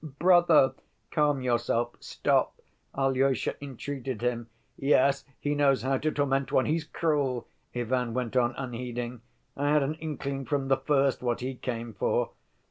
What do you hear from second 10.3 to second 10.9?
from the